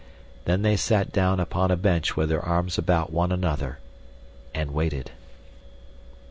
[0.45, 3.77] Then they sat down upon a bench with their arms about one another,
[4.51, 5.11] and waited.